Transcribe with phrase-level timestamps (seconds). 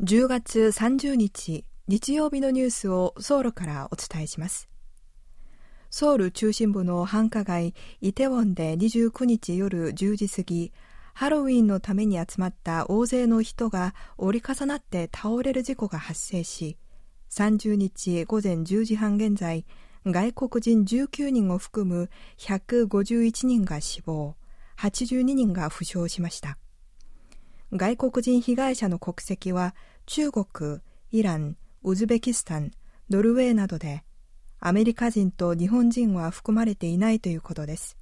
[0.00, 4.68] 10月30日日曜日のニュースをソウルからお伝えします。
[5.90, 10.72] ソウル中心部の繁華街イテウォンで29日夜10時過ぎ、
[11.14, 16.76] ハロウィンのために集まった大勢の人が折り重なって倒れる事故が発生し、
[17.30, 19.66] 30日午前10時半現在、
[20.06, 22.08] 外国人19人を含む
[22.38, 24.36] 151人が死亡、
[24.78, 26.56] 82人が負傷しました。
[27.72, 29.74] 外国人被害者の国籍は
[30.06, 30.80] 中国、
[31.10, 32.70] イラン、ウズベキスタン、
[33.10, 34.04] ノルウェーなどで、
[34.58, 37.98] アメリカ人と日本人は含まれていないということです。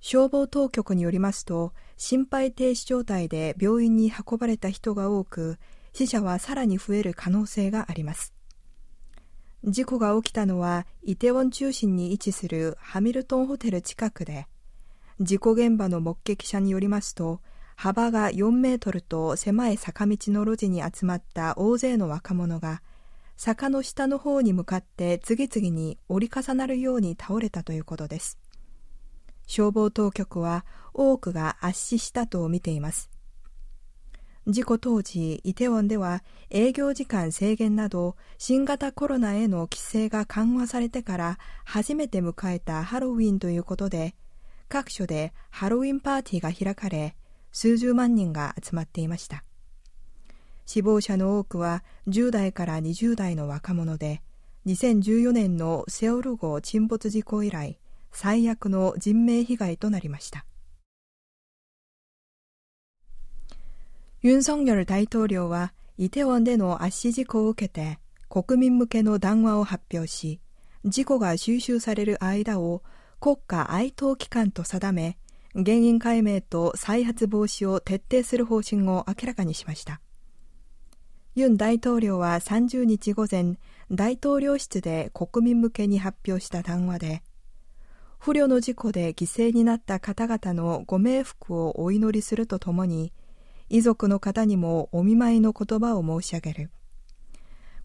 [0.00, 5.58] 消防当局によりますと、心肺停止状態で病院に運ばれた人が多く、
[5.92, 8.32] 死者はさらに増える可能性があります。
[9.62, 14.48] 事故が起きたのは、イテウォン中心に位置するハミルトンホテル近くで、
[15.20, 17.42] 事故現場の目撃者によりますと、
[17.76, 22.82] 幅が4メートルと狭い坂道の路地に集まった大勢の若者が、
[23.36, 28.38] 坂の下の方に向かって次々に折り重なるように倒れたということです。
[29.46, 30.64] 消防当局は
[30.94, 33.10] 多くが圧死したと見ています。
[34.46, 44.16] 事故当時、イテウォンでは営業時間制限など新型コロナへの規制が緩和されてから初めて迎えたハロウィンということで、
[44.68, 47.14] 各所でハロウィンパーティーが開かれ、
[47.52, 49.44] 数十万人が集まっていました。
[50.64, 54.22] 死亡者の多くは10代から20代の若者で、
[54.66, 57.78] 2014年のセオル号沈没事故以来、
[58.12, 60.46] 最悪の人命被害となりました。
[64.22, 67.98] ユン・ソンニョル大統領は、イテウォンでの圧死事故を受けて、
[68.28, 70.40] 国民向けの談話を発表し、
[70.84, 72.82] 事故が収集される間を
[73.20, 75.18] 国家哀悼期間と定め、
[75.54, 80.00] 原因解明と再発防止を徹底する方針を明らかにしました。
[81.34, 83.56] ユン大統領は30日午前、
[83.90, 87.22] 大統領室で国民向けに発表した談話で、
[88.18, 93.12] 不慮の事故で犠牲になった方々のご冥福をお祈りするとともに、
[93.68, 96.70] 遺族の方にもお見舞いの言葉を申し上げる。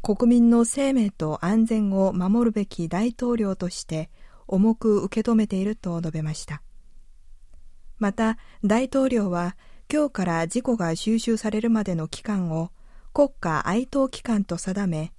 [0.01, 4.09] 国民の生命と安全を守るべき大統領として
[4.47, 6.61] 重く受け止めていると述べました。
[7.99, 9.55] また、大統領は
[9.91, 12.71] 今日から事故が収集されるまでの期間を
[13.13, 15.13] 国家哀悼期間と定め、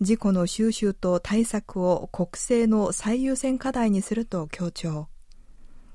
[0.00, 5.08] 事故の収集と対策を国政の最優先課題にすると強調。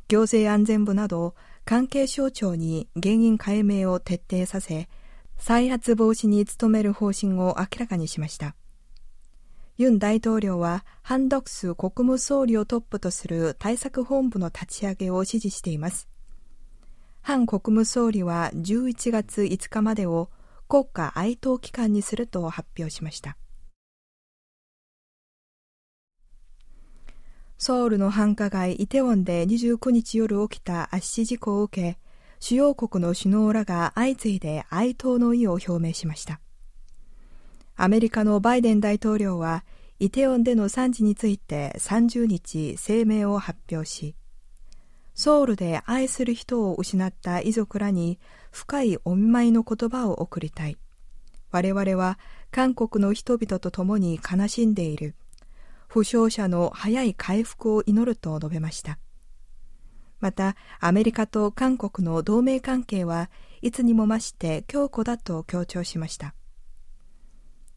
[0.07, 4.87] 行政安全部など関係省庁に原因解明を徹底させ、
[5.37, 8.55] 再発防止に努める方針を明らかにしました。
[9.77, 16.07] ユン大統領はハン・ドクス国務総理をトップとする対策本部の立ち上げを指示しています。
[17.27, 20.29] ハン国務総理は11月5日までを
[20.69, 23.35] 国家哀悼期間にすると発表しました。
[27.57, 31.99] ソウルの繁華街イテウォンで29日夜起きた圧死事故を受け、
[32.39, 36.39] 主要国の首脳らが相次いで哀悼の意を表明しました。
[37.75, 39.65] アメリカのバイデン大統領は、
[39.99, 44.15] イテウォンでの惨事について30日声明を発表し、
[45.17, 48.19] ソウルで愛する人を失った遺族らに
[48.51, 50.77] 深いお見舞いの言葉を送りたい。
[51.49, 52.19] 我々は
[52.51, 55.15] 韓国の人々と共に悲しんでいる。
[55.87, 58.99] 負傷者の早い回復を祈ると述べました。
[60.19, 66.35] また、アメリカと韓国の同盟関係はいつにも増して強固だと強調しました。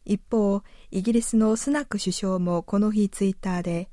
[0.05, 3.89] 一方、イギリスのスナック首相もこの日ツイッターで、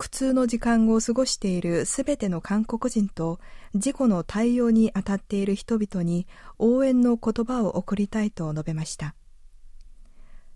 [0.00, 3.38] 苦痛の時間を過ごしているすべての韓国人と
[3.74, 6.26] 事故の対応に当たっている人々に
[6.58, 9.14] 応援の言葉を送りたいと述べました。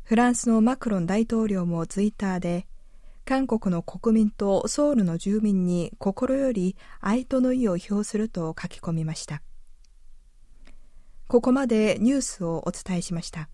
[0.02, 2.66] フランスのマクロン大統領もツイッターで、
[3.26, 9.42] 韓国の国民とソウルの住民に心より哀悼の意を表すると書き込みました。
[11.28, 13.50] ここまでニュースをお伝えしました。